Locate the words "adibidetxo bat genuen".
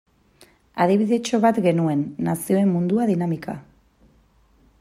0.85-2.01